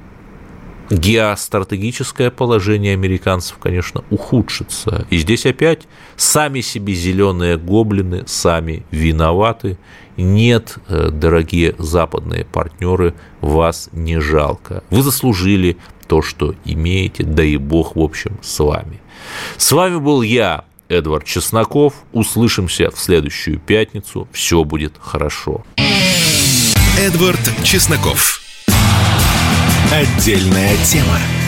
[0.90, 5.06] геостратегическое положение американцев, конечно, ухудшится.
[5.10, 5.86] И здесь опять
[6.16, 9.78] сами себе зеленые гоблины, сами виноваты.
[10.16, 14.82] Нет, э, дорогие западные партнеры, вас не жалко.
[14.90, 15.76] Вы заслужили
[16.08, 19.00] то, что имеете, да и Бог, в общем, с вами.
[19.56, 21.94] С вами был я, Эдвард Чесноков.
[22.12, 24.28] Услышимся в следующую пятницу.
[24.32, 25.64] Все будет хорошо.
[26.98, 28.39] Эдвард Чесноков.
[29.92, 31.39] Отдельная тема.